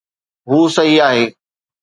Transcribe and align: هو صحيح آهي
هو 0.49 0.67
صحيح 0.67 1.01
آهي 1.05 1.35